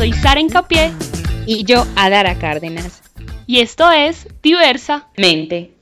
[0.00, 0.92] soy Sara Encapié
[1.44, 3.02] y yo Adara Cárdenas.
[3.46, 5.74] Y esto es Diversa Mente.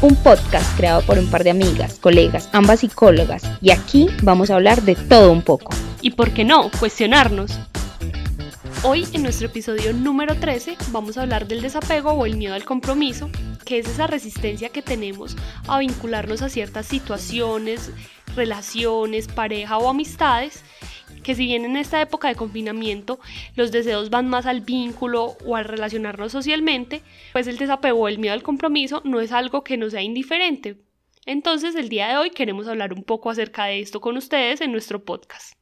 [0.00, 4.54] Un podcast creado por un par de amigas, colegas, ambas psicólogas, y aquí vamos a
[4.54, 5.74] hablar de todo un poco.
[6.02, 7.58] Y por qué no, cuestionarnos.
[8.88, 12.64] Hoy en nuestro episodio número 13 vamos a hablar del desapego o el miedo al
[12.64, 13.28] compromiso,
[13.64, 15.36] que es esa resistencia que tenemos
[15.66, 17.90] a vincularnos a ciertas situaciones,
[18.36, 20.62] relaciones, pareja o amistades,
[21.24, 23.18] que si bien en esta época de confinamiento
[23.56, 28.20] los deseos van más al vínculo o al relacionarnos socialmente, pues el desapego o el
[28.20, 30.76] miedo al compromiso no es algo que nos sea indiferente.
[31.24, 34.70] Entonces el día de hoy queremos hablar un poco acerca de esto con ustedes en
[34.70, 35.55] nuestro podcast.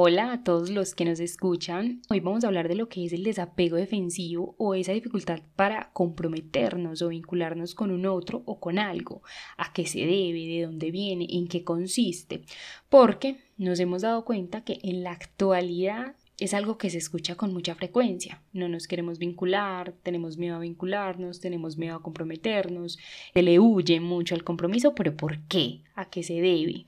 [0.00, 2.02] Hola a todos los que nos escuchan.
[2.08, 5.90] Hoy vamos a hablar de lo que es el desapego defensivo o esa dificultad para
[5.92, 9.22] comprometernos o vincularnos con un otro o con algo.
[9.56, 10.46] ¿A qué se debe?
[10.46, 11.26] ¿De dónde viene?
[11.28, 12.42] ¿En qué consiste?
[12.88, 17.52] Porque nos hemos dado cuenta que en la actualidad es algo que se escucha con
[17.52, 18.40] mucha frecuencia.
[18.52, 23.00] No nos queremos vincular, tenemos miedo a vincularnos, tenemos miedo a comprometernos,
[23.34, 25.82] se le huye mucho al compromiso, pero ¿por qué?
[25.96, 26.86] ¿A qué se debe?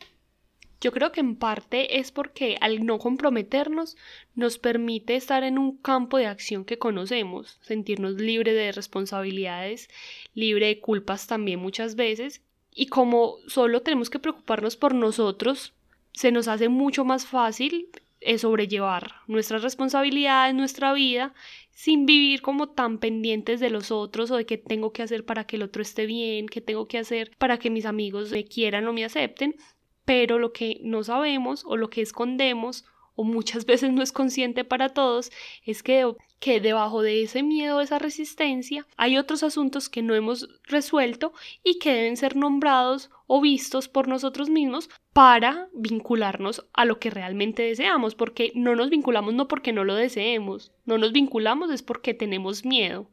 [0.80, 3.96] Yo creo que en parte es porque al no comprometernos
[4.34, 9.90] nos permite estar en un campo de acción que conocemos, sentirnos libres de responsabilidades,
[10.34, 12.42] libre de culpas también muchas veces,
[12.74, 15.74] y como solo tenemos que preocuparnos por nosotros,
[16.12, 17.88] se nos hace mucho más fácil
[18.20, 21.34] eh, sobrellevar nuestras responsabilidades, nuestra vida,
[21.72, 25.44] sin vivir como tan pendientes de los otros o de qué tengo que hacer para
[25.44, 28.86] que el otro esté bien, qué tengo que hacer para que mis amigos me quieran
[28.86, 29.56] o me acepten,
[30.04, 32.84] pero lo que no sabemos o lo que escondemos
[33.14, 35.30] o muchas veces no es consciente para todos
[35.64, 40.48] es que, que debajo de ese miedo, esa resistencia, hay otros asuntos que no hemos
[40.64, 41.32] resuelto
[41.62, 47.10] y que deben ser nombrados o vistos por nosotros mismos para vincularnos a lo que
[47.10, 51.82] realmente deseamos, porque no nos vinculamos no porque no lo deseemos, no nos vinculamos es
[51.82, 53.08] porque tenemos miedo.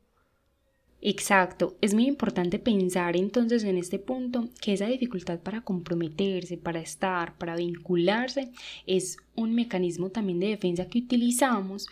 [1.00, 6.80] Exacto, es muy importante pensar entonces en este punto que esa dificultad para comprometerse, para
[6.80, 8.52] estar, para vincularse,
[8.88, 11.88] es un mecanismo también de defensa que utilizamos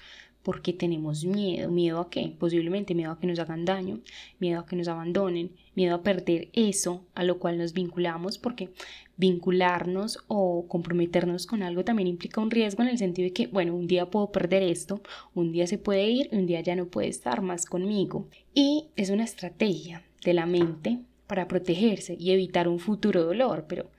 [0.46, 1.72] porque tenemos miedo.
[1.72, 2.32] ¿Miedo a qué?
[2.38, 4.00] Posiblemente miedo a que nos hagan daño,
[4.40, 8.70] miedo a que nos abandonen, miedo a perder eso a lo cual nos vinculamos, porque
[9.18, 13.76] vincularnos o comprometernos con algo también implica un riesgo en el sentido de que, bueno,
[13.76, 15.02] un día puedo perder esto,
[15.34, 18.28] un día se puede ir, un día ya no puede estar más conmigo.
[18.54, 23.90] Y es una estrategia de la mente para protegerse y evitar un futuro dolor, pero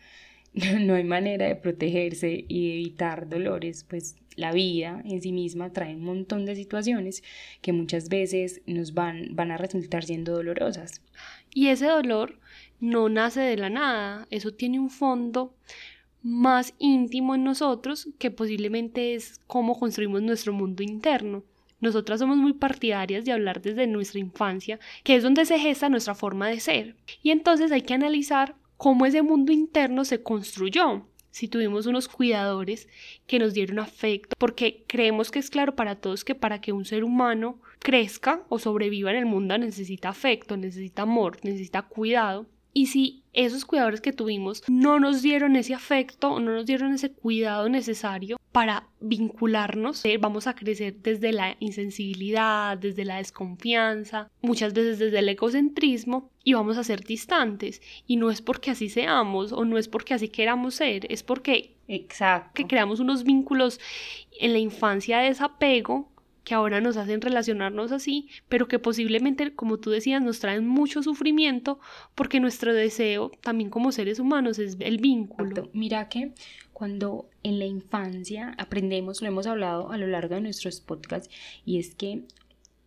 [0.81, 5.95] no hay manera de protegerse y evitar dolores, pues la vida en sí misma trae
[5.95, 7.23] un montón de situaciones
[7.61, 11.03] que muchas veces nos van, van a resultar siendo dolorosas.
[11.53, 12.39] Y ese dolor
[12.81, 15.55] no nace de la nada, eso tiene un fondo
[16.23, 21.45] más íntimo en nosotros que posiblemente es cómo construimos nuestro mundo interno.
[21.81, 26.15] Nosotras somos muy partidarias de hablar desde nuestra infancia, que es donde se gesta nuestra
[26.15, 26.97] forma de ser.
[27.23, 31.07] Y entonces hay que analizar cómo ese mundo interno se construyó
[31.37, 32.89] si tuvimos unos cuidadores
[33.27, 36.87] que nos dieron afecto, porque creemos que es claro para todos que para que un
[36.87, 42.47] ser humano crezca o sobreviva en el mundo necesita afecto, necesita amor, necesita cuidado.
[42.73, 47.13] Y si esos cuidadores que tuvimos no nos dieron ese afecto no nos dieron ese
[47.13, 54.73] cuidado necesario para vincularnos, eh, vamos a crecer desde la insensibilidad, desde la desconfianza, muchas
[54.73, 57.83] veces desde el egocentrismo y vamos a ser distantes.
[58.07, 61.77] Y no es porque así seamos o no es porque así queramos ser, es porque
[61.87, 62.53] Exacto.
[62.55, 63.79] que creamos unos vínculos
[64.41, 66.11] en la infancia de desapego
[66.43, 71.03] que ahora nos hacen relacionarnos así, pero que posiblemente, como tú decías, nos traen mucho
[71.03, 71.81] sufrimiento
[72.15, 75.69] porque nuestro deseo, también como seres humanos, es el vínculo.
[75.75, 76.33] Mira que
[76.77, 81.35] cuando en la infancia aprendemos, lo hemos hablado a lo largo de nuestros podcasts,
[81.65, 82.25] y es que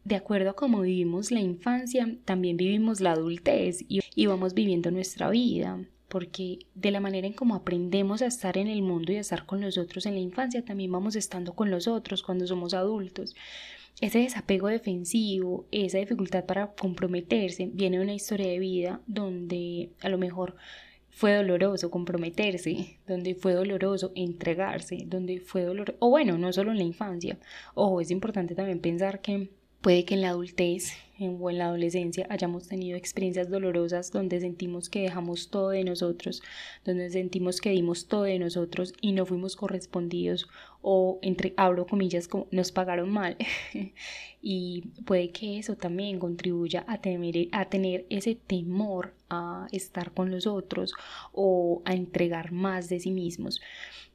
[0.04, 4.92] de acuerdo a cómo vivimos la infancia, también vivimos la adultez y, y vamos viviendo
[4.92, 9.16] nuestra vida porque de la manera en cómo aprendemos a estar en el mundo y
[9.16, 12.46] a estar con los otros en la infancia, también vamos estando con los otros cuando
[12.46, 13.36] somos adultos.
[14.02, 20.10] Ese desapego defensivo, esa dificultad para comprometerse, viene de una historia de vida donde a
[20.10, 20.58] lo mejor
[21.20, 26.78] fue doloroso comprometerse, donde fue doloroso entregarse, donde fue doloroso, o bueno, no solo en
[26.78, 27.38] la infancia.
[27.76, 29.50] Ojo, es importante también pensar que
[29.82, 34.90] puede que en la adultez o en la adolescencia hayamos tenido experiencias dolorosas donde sentimos
[34.90, 36.42] que dejamos todo de nosotros,
[36.86, 40.48] donde sentimos que dimos todo de nosotros y no fuimos correspondidos
[40.82, 43.36] o entre abro comillas nos pagaron mal
[44.42, 50.32] y puede que eso también contribuya a tener, a tener ese temor a estar con
[50.32, 50.94] los otros
[51.32, 53.62] o a entregar más de sí mismos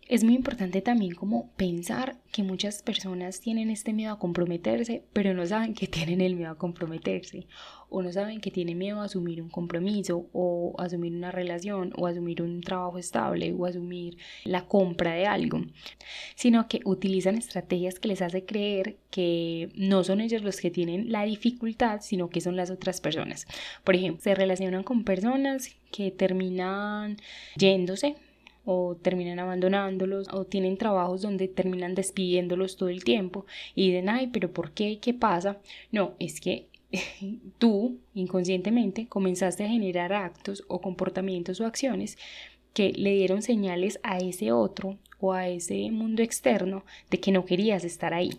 [0.09, 5.33] es muy importante también como pensar que muchas personas tienen este miedo a comprometerse, pero
[5.33, 7.47] no saben que tienen el miedo a comprometerse,
[7.89, 12.07] o no saben que tienen miedo a asumir un compromiso, o asumir una relación, o
[12.07, 15.63] asumir un trabajo estable, o asumir la compra de algo,
[16.35, 21.13] sino que utilizan estrategias que les hace creer que no son ellos los que tienen
[21.13, 23.47] la dificultad, sino que son las otras personas.
[23.85, 27.17] Por ejemplo, se relacionan con personas que terminan
[27.57, 28.17] yéndose
[28.65, 34.29] o terminan abandonándolos o tienen trabajos donde terminan despidiéndolos todo el tiempo y dicen, ay,
[34.29, 34.99] pero ¿por qué?
[35.01, 35.59] ¿Qué pasa?
[35.93, 36.67] No, es que
[37.59, 42.17] tú inconscientemente comenzaste a generar actos o comportamientos o acciones
[42.73, 47.45] que le dieron señales a ese otro o a ese mundo externo de que no
[47.45, 48.33] querías estar ahí.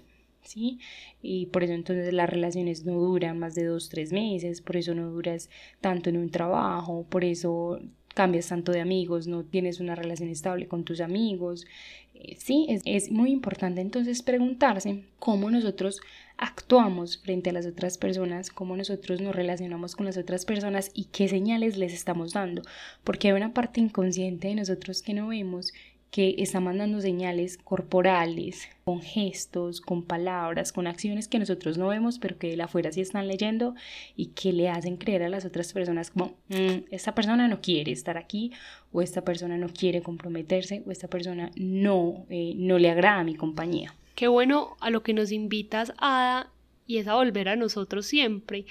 [0.43, 0.77] ¿Sí?
[1.23, 4.93] Y por eso entonces las relaciones no duran más de dos, tres meses, por eso
[4.93, 5.49] no duras
[5.81, 7.79] tanto en un trabajo, por eso
[8.15, 11.67] cambias tanto de amigos, no tienes una relación estable con tus amigos.
[12.15, 16.01] Eh, sí, es, es muy importante entonces preguntarse cómo nosotros
[16.37, 21.05] actuamos frente a las otras personas, cómo nosotros nos relacionamos con las otras personas y
[21.05, 22.61] qué señales les estamos dando,
[23.03, 25.73] porque hay una parte inconsciente de nosotros que no vemos
[26.11, 32.19] que está mandando señales corporales, con gestos, con palabras, con acciones que nosotros no vemos,
[32.19, 33.75] pero que de afuera sí están leyendo
[34.15, 37.91] y que le hacen creer a las otras personas como, mm, esta persona no quiere
[37.91, 38.51] estar aquí,
[38.93, 43.35] o esta persona no quiere comprometerse, o esta persona no, eh, no le agrada mi
[43.35, 43.93] compañía.
[44.15, 46.49] Qué bueno a lo que nos invitas, Ada,
[46.87, 48.65] y es a volver a nosotros siempre.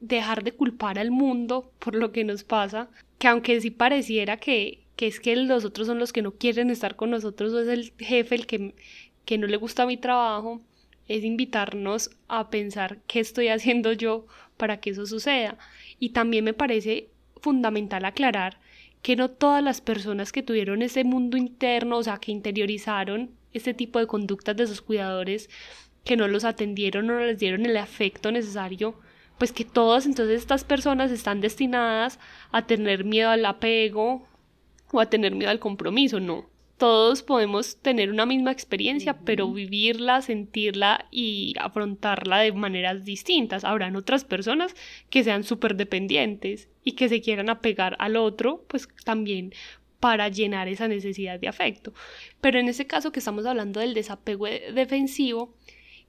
[0.00, 2.88] Dejar de culpar al mundo por lo que nos pasa,
[3.18, 6.68] que aunque sí pareciera que que es que los otros son los que no quieren
[6.68, 8.74] estar con nosotros o es el jefe el que,
[9.24, 10.60] que no le gusta mi trabajo,
[11.08, 14.26] es invitarnos a pensar qué estoy haciendo yo
[14.58, 15.56] para que eso suceda.
[15.98, 17.08] Y también me parece
[17.40, 18.60] fundamental aclarar
[19.00, 23.72] que no todas las personas que tuvieron ese mundo interno, o sea, que interiorizaron este
[23.72, 25.48] tipo de conductas de sus cuidadores,
[26.04, 29.00] que no los atendieron o no les dieron el afecto necesario,
[29.38, 32.18] pues que todas entonces estas personas están destinadas
[32.52, 34.28] a tener miedo al apego,
[34.92, 36.48] o a tener miedo al compromiso, no.
[36.76, 43.64] Todos podemos tener una misma experiencia, pero vivirla, sentirla y afrontarla de maneras distintas.
[43.64, 44.74] Habrán otras personas
[45.10, 49.52] que sean súper dependientes y que se quieran apegar al otro, pues también
[50.00, 51.92] para llenar esa necesidad de afecto.
[52.40, 55.54] Pero en ese caso que estamos hablando del desapego defensivo,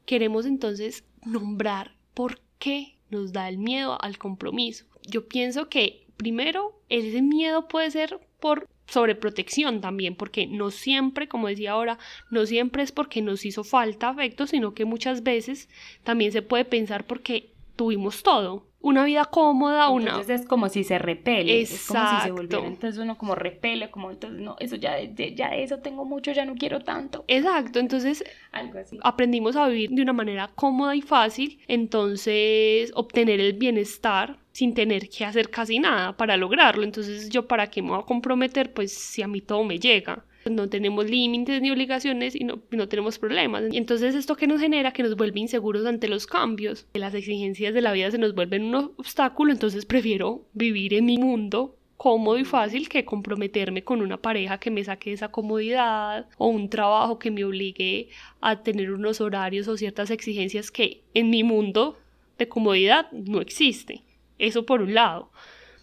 [0.06, 4.86] queremos entonces nombrar por qué nos da el miedo al compromiso.
[5.06, 11.48] Yo pienso que primero ese miedo puede ser por sobreprotección también, porque no siempre, como
[11.48, 11.98] decía ahora,
[12.30, 15.70] no siempre es porque nos hizo falta afecto, sino que muchas veces
[16.04, 17.51] también se puede pensar porque
[17.82, 18.68] tuvimos todo.
[18.80, 20.12] Una vida cómoda, una...
[20.12, 23.90] Entonces es como si se repele, es como si se volviera, entonces uno como repele,
[23.90, 27.26] como entonces no, eso ya, de, ya eso tengo mucho, ya no quiero tanto.
[27.28, 29.00] Exacto, entonces Algo así.
[29.02, 35.10] aprendimos a vivir de una manera cómoda y fácil, entonces obtener el bienestar sin tener
[35.10, 38.94] que hacer casi nada para lograrlo, entonces yo para qué me voy a comprometer, pues
[38.94, 43.20] si a mí todo me llega no tenemos límites ni obligaciones y no, no, tenemos
[43.20, 43.64] problemas.
[43.72, 47.74] Entonces esto que nos genera que nos vuelve inseguros ante los cambios, que las exigencias
[47.74, 52.40] de la vida se nos vuelven un obstáculo, entonces prefiero vivir en mi mundo cómodo
[52.40, 57.20] y fácil que comprometerme con una pareja que me saque esa comodidad o un trabajo
[57.20, 58.10] que me obligue
[58.42, 62.00] a tener unos horarios o ciertas exigencias que en mi mundo
[62.40, 64.02] de comodidad no existe.
[64.40, 65.32] Eso por un lado.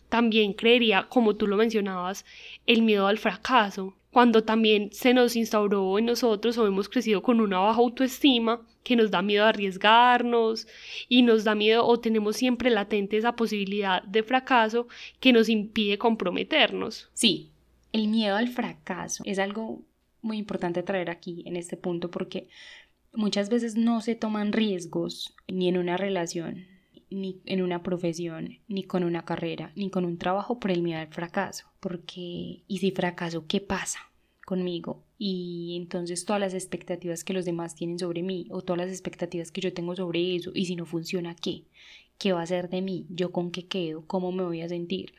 [0.08, 2.24] También creería, como tú lo mencionabas,
[2.66, 7.40] el miedo al fracaso cuando también se nos instauró en nosotros o hemos crecido con
[7.40, 10.66] una baja autoestima que nos da miedo arriesgarnos
[11.08, 14.88] y nos da miedo o tenemos siempre latente esa posibilidad de fracaso
[15.20, 17.08] que nos impide comprometernos.
[17.14, 17.52] Sí,
[17.92, 19.82] el miedo al fracaso es algo
[20.20, 22.48] muy importante traer aquí en este punto porque
[23.12, 26.66] muchas veces no se toman riesgos ni en una relación
[27.08, 31.00] ni en una profesión, ni con una carrera, ni con un trabajo por el miedo
[31.00, 31.64] al fracaso.
[31.80, 34.07] Porque, ¿y si fracaso, qué pasa
[34.48, 35.04] conmigo?
[35.18, 39.50] Y entonces todas las expectativas que los demás tienen sobre mí, o todas las expectativas
[39.50, 41.64] que yo tengo sobre eso, y si no funciona, ¿qué?
[42.16, 43.04] ¿Qué va a ser de mí?
[43.10, 44.06] ¿Yo con qué quedo?
[44.06, 45.12] ¿Cómo me voy a sentir?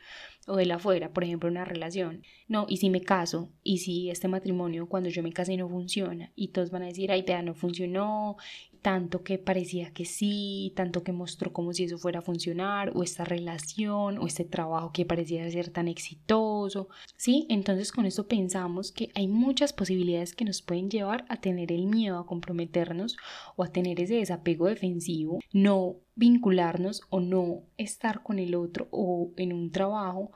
[0.48, 2.24] O de la afuera, por ejemplo, una relación.
[2.48, 6.32] No, y si me caso, y si este matrimonio cuando yo me casé no funciona,
[6.34, 8.36] y todos van a decir, ay, no funcionó,
[8.82, 13.02] tanto que parecía que sí, tanto que mostró como si eso fuera a funcionar, o
[13.02, 17.46] esta relación, o este trabajo que parecía ser tan exitoso, ¿sí?
[17.48, 21.86] Entonces con esto pensamos que hay muchas posibilidades que nos pueden llevar a tener el
[21.86, 23.16] miedo a comprometernos
[23.56, 29.32] o a tener ese desapego defensivo, no vincularnos o no estar con el otro o
[29.36, 30.32] en un trabajo.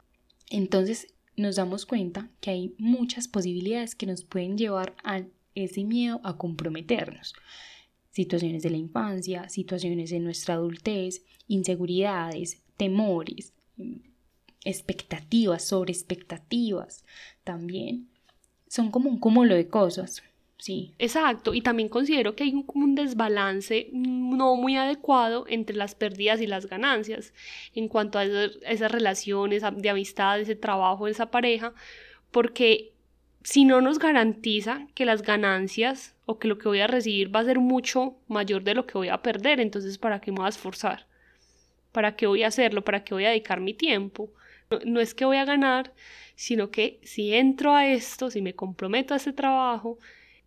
[0.50, 5.22] Entonces nos damos cuenta que hay muchas posibilidades que nos pueden llevar a
[5.54, 7.34] ese miedo a comprometernos.
[8.14, 13.52] Situaciones de la infancia, situaciones de nuestra adultez, inseguridades, temores,
[14.64, 17.04] expectativas, sobre expectativas
[17.42, 18.08] también.
[18.68, 20.22] Son como un cúmulo de cosas.
[20.58, 20.94] Sí.
[21.00, 26.46] Exacto, y también considero que hay un, desbalance no muy adecuado entre las pérdidas y
[26.46, 27.34] las ganancias
[27.74, 31.74] en cuanto a esas relaciones de amistad, ese trabajo, esa pareja,
[32.30, 32.93] porque
[33.44, 37.40] si no nos garantiza que las ganancias o que lo que voy a recibir va
[37.40, 40.46] a ser mucho mayor de lo que voy a perder, entonces ¿para qué me voy
[40.46, 41.06] a esforzar?
[41.92, 42.82] ¿Para qué voy a hacerlo?
[42.82, 44.30] ¿Para qué voy a dedicar mi tiempo?
[44.86, 45.92] No, es que voy a ganar,
[46.34, 49.98] sino que si entro a esto, si me comprometo a este trabajo,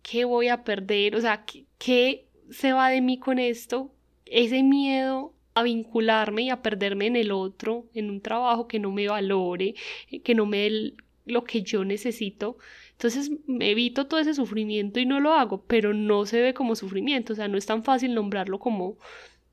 [0.02, 1.14] ¿qué voy a perder?
[1.14, 3.92] O sea, ¿qué, ¿qué, se va de mí con esto?
[4.26, 8.90] Ese miedo a vincularme y a perderme en el otro, en un trabajo que no
[8.90, 9.76] me valore,
[10.24, 10.94] que no me dé
[11.28, 12.58] lo que yo necesito,
[12.98, 16.74] entonces me evito todo ese sufrimiento y no lo hago, pero no se ve como
[16.74, 18.96] sufrimiento, o sea, no es tan fácil nombrarlo como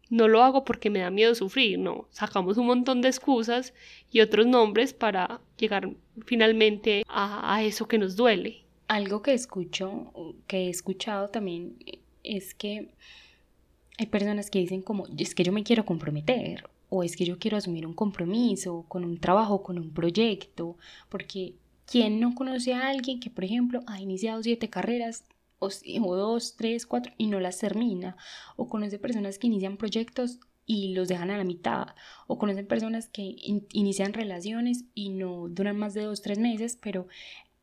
[0.10, 3.76] no lo hago porque me da miedo sufrir, no, sacamos un montón de excusas
[4.12, 5.92] y otros nombres para llegar
[6.26, 8.64] finalmente a, a eso que nos duele.
[8.88, 10.12] Algo que escucho,
[10.48, 11.76] que he escuchado también
[12.24, 12.90] es que
[14.00, 17.38] hay personas que dicen como, es que yo me quiero comprometer o es que yo
[17.38, 20.78] quiero asumir un compromiso con un trabajo, con un proyecto,
[21.10, 21.54] porque
[21.86, 25.26] ¿Quién no conoce a alguien que, por ejemplo, ha iniciado siete carreras
[25.60, 25.70] o,
[26.16, 28.18] dos, tres, cuatro y no las termina?
[28.56, 31.90] O conoce personas que inician proyectos y los dejan a la mitad.
[32.28, 33.36] O conocen personas que
[33.72, 37.08] inician relaciones y no duran más de dos, tres meses, pero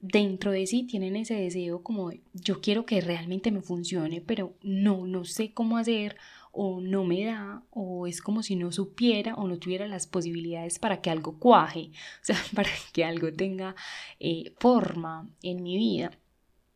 [0.01, 4.55] dentro de sí tienen ese deseo como de, yo quiero que realmente me funcione, pero
[4.63, 6.17] no, no sé cómo hacer
[6.53, 10.79] o no me da o es como si no supiera o no tuviera las posibilidades
[10.79, 11.91] para que algo cuaje,
[12.21, 13.75] o sea, para que algo tenga
[14.21, 16.13] eh, forma en mi vida.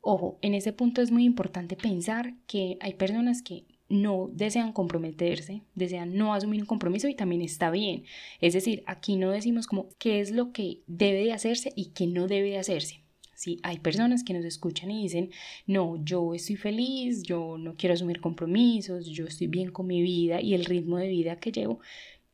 [0.01, 5.63] Ojo, en ese punto es muy importante pensar que hay personas que no desean comprometerse,
[5.75, 8.05] desean no asumir un compromiso y también está bien.
[8.41, 12.07] Es decir, aquí no decimos como qué es lo que debe de hacerse y qué
[12.07, 13.06] no debe de hacerse.
[13.37, 13.61] ¿Sí?
[13.63, 15.31] Hay personas que nos escuchan y dicen,
[15.67, 20.41] no, yo estoy feliz, yo no quiero asumir compromisos, yo estoy bien con mi vida
[20.41, 21.79] y el ritmo de vida que llevo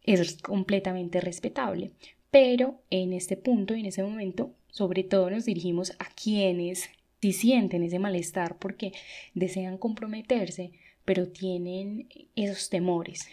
[0.03, 1.93] es completamente respetable.
[2.31, 6.89] Pero en este punto, en ese momento, sobre todo nos dirigimos a quienes
[7.21, 8.93] si sienten ese malestar porque
[9.35, 10.73] desean comprometerse,
[11.05, 13.29] pero tienen esos temores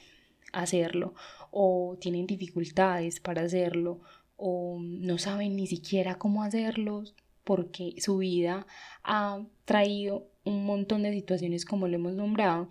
[0.52, 1.16] a hacerlo
[1.50, 4.02] o tienen dificultades para hacerlo
[4.38, 7.04] o no saben ni siquiera cómo hacerlo,
[7.50, 8.68] porque su vida
[9.04, 12.70] ha traído un montón de situaciones como lo hemos nombrado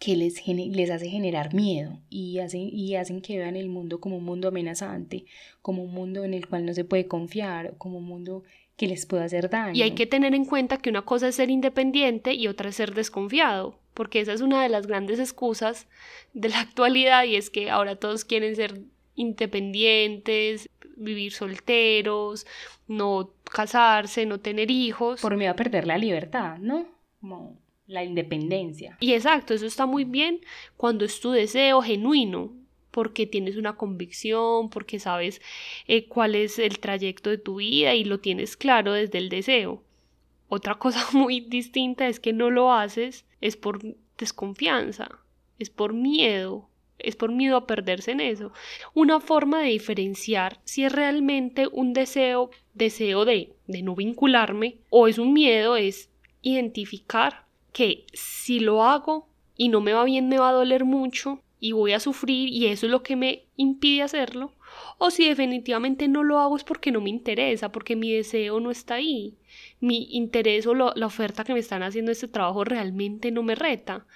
[0.00, 4.16] que les, les hace generar miedo y hacen, y hacen que vean el mundo como
[4.16, 5.26] un mundo amenazante,
[5.62, 8.42] como un mundo en el cual no se puede confiar, como un mundo
[8.76, 9.76] que les puede hacer daño.
[9.76, 12.74] Y hay que tener en cuenta que una cosa es ser independiente y otra es
[12.74, 15.86] ser desconfiado, porque esa es una de las grandes excusas
[16.34, 18.80] de la actualidad y es que ahora todos quieren ser
[19.14, 22.46] independientes, vivir solteros,
[22.86, 25.20] no casarse, no tener hijos.
[25.20, 26.86] Por miedo a perder la libertad, ¿no?
[27.20, 28.96] Como la independencia.
[29.00, 30.40] Y exacto, eso está muy bien
[30.76, 32.52] cuando es tu deseo genuino,
[32.90, 35.40] porque tienes una convicción, porque sabes
[35.86, 39.82] eh, cuál es el trayecto de tu vida y lo tienes claro desde el deseo.
[40.48, 43.80] Otra cosa muy distinta es que no lo haces, es por
[44.18, 45.08] desconfianza,
[45.58, 48.52] es por miedo, es por miedo a perderse en eso.
[48.94, 55.08] Una forma de diferenciar si es realmente un deseo, deseo de, de no vincularme o
[55.08, 56.10] es un miedo es
[56.42, 61.40] identificar que si lo hago y no me va bien me va a doler mucho
[61.60, 64.52] y voy a sufrir y eso es lo que me impide hacerlo.
[64.98, 68.70] O si definitivamente no lo hago es porque no me interesa, porque mi deseo no
[68.70, 69.34] está ahí,
[69.80, 74.06] mi interés o la oferta que me están haciendo este trabajo realmente no me reta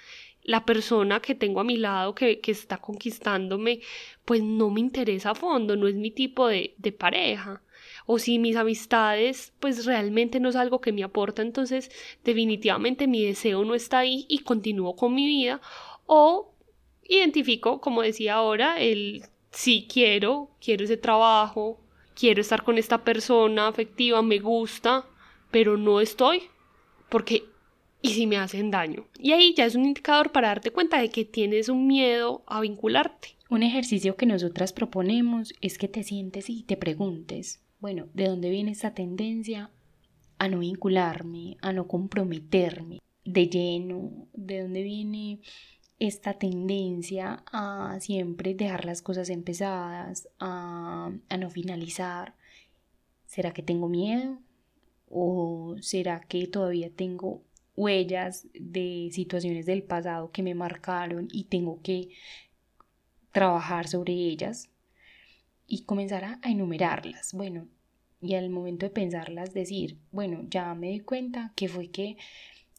[0.43, 3.81] la persona que tengo a mi lado que, está conquistándome,
[4.25, 7.61] pues no me interesa a fondo, no es mi tipo de, de pareja.
[8.05, 11.89] O si mis amistades, pues realmente no es algo que me aporta, entonces
[12.23, 15.61] definitivamente mi deseo no está ahí y continúo con mi vida.
[16.05, 16.53] O
[17.03, 21.79] identifico, como decía ahora, el sí quiero, quiero ese trabajo,
[22.15, 25.05] quiero estar con esta persona afectiva, me gusta,
[25.51, 26.43] pero no estoy,
[27.09, 27.45] porque
[28.03, 29.07] y si me hacen daño.
[29.17, 32.59] Y ahí ya es un indicador para darte cuenta de que tienes un miedo a
[32.59, 33.29] vincularte.
[33.49, 38.49] Un ejercicio que nosotras proponemos es que te sientes y te preguntes, bueno, ¿de dónde
[38.49, 39.71] viene esta tendencia
[40.37, 44.27] a no vincularme, a no comprometerme de lleno?
[44.33, 45.39] ¿De dónde viene
[45.97, 52.35] esta tendencia a siempre dejar las cosas empezadas, a, a no finalizar?
[53.27, 54.39] ¿Será que tengo miedo?
[55.09, 57.43] ¿O será que todavía tengo
[57.75, 62.09] huellas de situaciones del pasado que me marcaron y tengo que
[63.31, 64.69] trabajar sobre ellas
[65.67, 67.33] y comenzar a enumerarlas.
[67.33, 67.67] Bueno,
[68.21, 72.17] y al momento de pensarlas decir, bueno, ya me di cuenta que fue que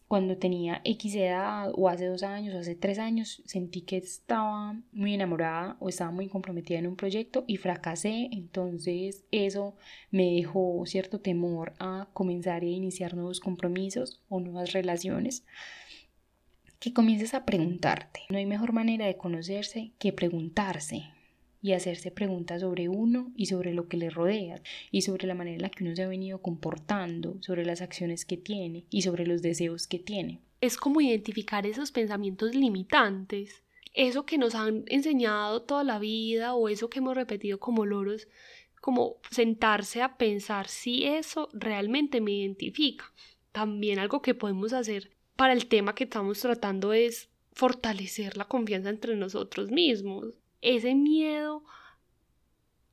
[0.09, 4.77] cuando tenía X edad o hace dos años o hace tres años sentí que estaba
[4.93, 9.77] muy enamorada o estaba muy comprometida en un proyecto y fracasé, entonces eso
[10.11, 15.45] me dejó cierto temor a comenzar a iniciar nuevos compromisos o nuevas relaciones.
[16.79, 18.21] Que comiences a preguntarte.
[18.29, 21.05] No hay mejor manera de conocerse que preguntarse
[21.65, 25.57] y hacerse preguntas sobre uno y sobre lo que le rodea y sobre la manera
[25.57, 29.27] en la que uno se ha venido comportando, sobre las acciones que tiene y sobre
[29.27, 30.43] los deseos que tiene.
[30.61, 33.63] Es como identificar esos pensamientos limitantes,
[33.95, 38.29] eso que nos han enseñado toda la vida o eso que hemos repetido como loros,
[38.83, 43.11] como sentarse a pensar si eso realmente me identifica.
[43.53, 48.91] También algo que podemos hacer para el tema que estamos tratando es fortalecer la confianza
[48.91, 51.63] entre nosotros mismos ese miedo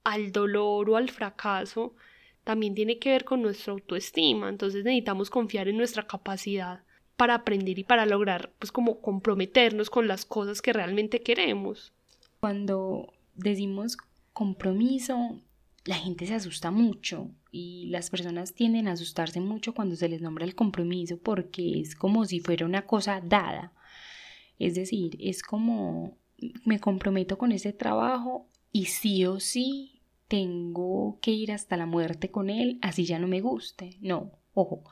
[0.03, 1.95] al dolor o al fracaso
[2.43, 6.83] también tiene que ver con nuestra autoestima, entonces necesitamos confiar en nuestra capacidad
[7.15, 11.93] para aprender y para lograr pues como comprometernos con las cosas que realmente queremos.
[12.39, 13.97] Cuando decimos
[14.33, 15.39] compromiso,
[15.85, 20.21] la gente se asusta mucho y las personas tienden a asustarse mucho cuando se les
[20.21, 23.73] nombra el compromiso porque es como si fuera una cosa dada.
[24.57, 26.17] Es decir, es como
[26.65, 32.31] me comprometo con ese trabajo y sí o sí tengo que ir hasta la muerte
[32.31, 33.98] con él, así ya no me guste.
[34.01, 34.83] No, ojo,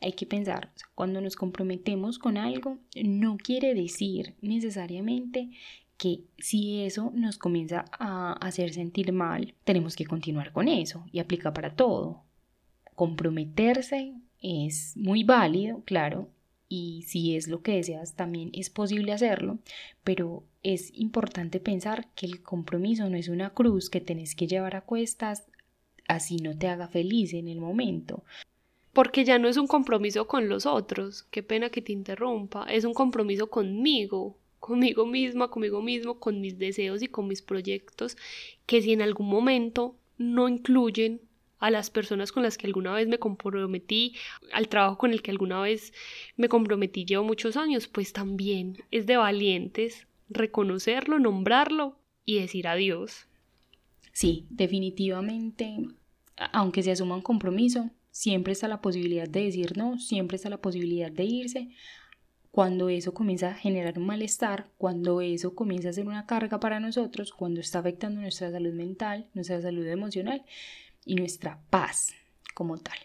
[0.00, 5.50] hay que pensar, cuando nos comprometemos con algo, no quiere decir necesariamente
[5.96, 11.20] que si eso nos comienza a hacer sentir mal, tenemos que continuar con eso y
[11.20, 12.24] aplica para todo.
[12.94, 16.28] Comprometerse es muy válido, claro,
[16.68, 19.58] y si es lo que deseas también es posible hacerlo,
[20.02, 24.76] pero es importante pensar que el compromiso no es una cruz que tenés que llevar
[24.76, 25.44] a cuestas
[26.08, 28.24] así no te haga feliz en el momento.
[28.92, 32.84] Porque ya no es un compromiso con los otros, qué pena que te interrumpa, es
[32.84, 38.16] un compromiso conmigo, conmigo misma, conmigo mismo, con mis deseos y con mis proyectos,
[38.66, 41.22] que si en algún momento no incluyen
[41.58, 44.14] a las personas con las que alguna vez me comprometí,
[44.52, 45.94] al trabajo con el que alguna vez
[46.36, 53.26] me comprometí llevo muchos años, pues también es de valientes reconocerlo, nombrarlo y decir adiós.
[54.12, 55.76] Sí, definitivamente,
[56.52, 60.60] aunque se asuma un compromiso, siempre está la posibilidad de decir no, siempre está la
[60.60, 61.68] posibilidad de irse.
[62.50, 66.80] Cuando eso comienza a generar un malestar, cuando eso comienza a ser una carga para
[66.80, 70.44] nosotros, cuando está afectando nuestra salud mental, nuestra salud emocional,
[71.04, 72.14] y nuestra paz
[72.54, 72.98] como tal.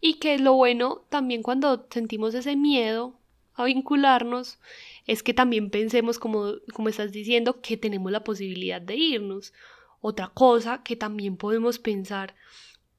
[0.00, 3.18] Y que lo bueno también cuando sentimos ese miedo
[3.56, 4.58] a vincularnos,
[5.06, 9.52] es que también pensemos, como, como estás diciendo, que tenemos la posibilidad de irnos.
[10.00, 12.34] Otra cosa que también podemos pensar,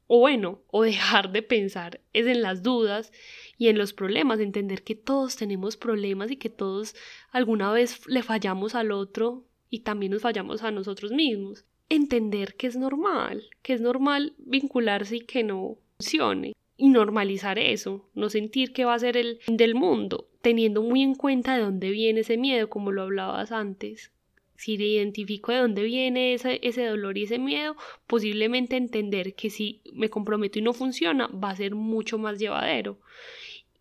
[0.08, 3.12] o bueno, o dejar de pensar, es en las dudas
[3.58, 6.96] y en los problemas, entender que todos tenemos problemas y que todos
[7.32, 12.68] alguna vez le fallamos al otro y también nos fallamos a nosotros mismos entender que
[12.68, 16.54] es normal, que es normal vincularse y que no funcione.
[16.80, 21.16] Y normalizar eso, no sentir que va a ser el del mundo, teniendo muy en
[21.16, 24.12] cuenta de dónde viene ese miedo, como lo hablabas antes.
[24.56, 27.76] Si identifico de dónde viene ese, ese dolor y ese miedo,
[28.08, 32.98] posiblemente entender que si me comprometo y no funciona, va a ser mucho más llevadero.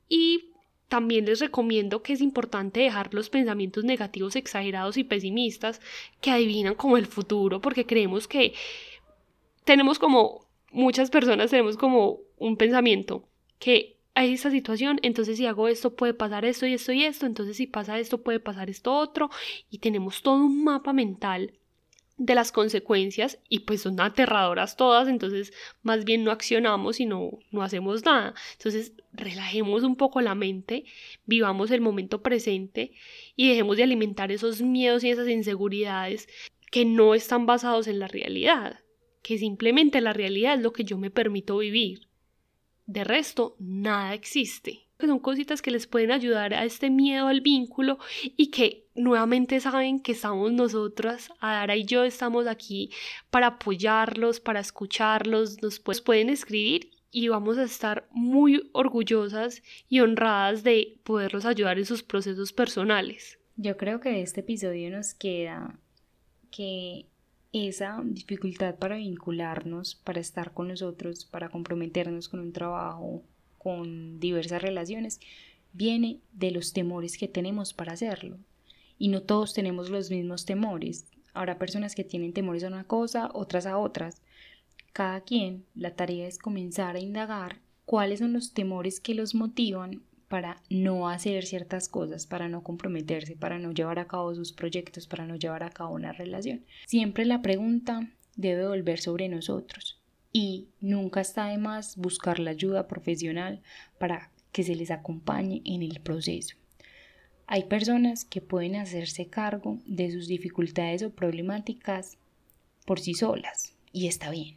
[0.08, 0.50] Y
[0.88, 5.80] también les recomiendo que es importante dejar los pensamientos negativos exagerados y pesimistas
[6.20, 8.52] que adivinan como el futuro, porque creemos que
[9.64, 13.24] tenemos como muchas personas tenemos como un pensamiento
[13.58, 17.26] que hay esta situación, entonces si hago esto puede pasar esto y esto y esto,
[17.26, 19.28] entonces si pasa esto puede pasar esto otro
[19.70, 21.52] y tenemos todo un mapa mental
[22.16, 25.52] de las consecuencias y pues son aterradoras todas, entonces
[25.82, 28.34] más bien no accionamos y no, no hacemos nada.
[28.52, 30.86] Entonces relajemos un poco la mente,
[31.26, 32.92] vivamos el momento presente
[33.36, 36.26] y dejemos de alimentar esos miedos y esas inseguridades
[36.70, 38.80] que no están basados en la realidad,
[39.22, 42.08] que simplemente la realidad es lo que yo me permito vivir.
[42.86, 44.86] De resto, nada existe.
[44.98, 47.98] son cositas que les pueden ayudar a este miedo al vínculo
[48.36, 52.90] y que nuevamente saben que estamos nosotras, Adara y yo estamos aquí
[53.30, 60.62] para apoyarlos, para escucharlos, nos pueden escribir y vamos a estar muy orgullosas y honradas
[60.62, 63.38] de poderlos ayudar en sus procesos personales.
[63.56, 65.78] Yo creo que este episodio nos queda
[66.50, 67.06] que
[67.52, 73.22] esa dificultad para vincularnos, para estar con nosotros, para comprometernos con un trabajo,
[73.58, 75.20] con diversas relaciones,
[75.72, 78.38] viene de los temores que tenemos para hacerlo.
[78.98, 81.06] Y no todos tenemos los mismos temores.
[81.34, 84.22] Habrá personas que tienen temores a una cosa, otras a otras.
[84.92, 90.02] Cada quien, la tarea es comenzar a indagar cuáles son los temores que los motivan
[90.28, 95.06] para no hacer ciertas cosas, para no comprometerse, para no llevar a cabo sus proyectos,
[95.06, 96.64] para no llevar a cabo una relación.
[96.86, 100.00] Siempre la pregunta debe volver sobre nosotros
[100.32, 103.62] y nunca está de más buscar la ayuda profesional
[103.98, 106.56] para que se les acompañe en el proceso.
[107.46, 112.18] Hay personas que pueden hacerse cargo de sus dificultades o problemáticas
[112.84, 114.56] por sí solas y está bien,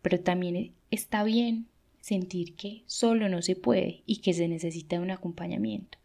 [0.00, 1.66] pero también está bien
[2.06, 5.98] sentir que solo no se puede y que se necesita un acompañamiento.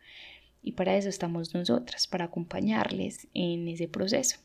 [0.64, 4.38] Y para eso estamos nosotras, para acompañarles en ese proceso.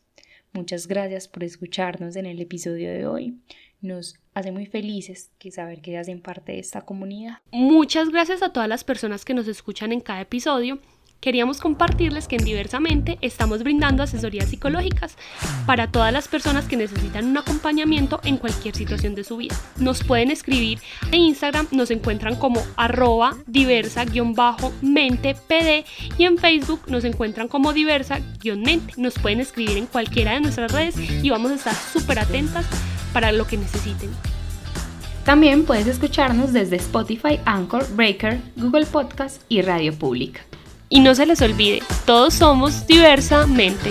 [0.52, 3.38] Muchas gracias por escucharnos en el episodio de hoy.
[3.80, 7.38] Nos hace muy felices que saber que hacen parte de esta comunidad.
[7.52, 10.78] Muchas gracias a todas las personas que nos escuchan en cada episodio
[11.20, 15.16] queríamos compartirles que en Diversamente estamos brindando asesorías psicológicas
[15.66, 19.56] para todas las personas que necesitan un acompañamiento en cualquier situación de su vida.
[19.78, 20.78] Nos pueden escribir
[21.10, 25.84] en Instagram, nos encuentran como arroba diversa-mente-pd
[26.18, 28.94] y en Facebook nos encuentran como diversa-mente.
[28.96, 32.66] Nos pueden escribir en cualquiera de nuestras redes y vamos a estar súper atentas
[33.12, 34.10] para lo que necesiten.
[35.24, 40.42] También puedes escucharnos desde Spotify, Anchor, Breaker, Google Podcast y Radio Pública.
[40.88, 43.90] Y no se les olvide, todos somos diversamente.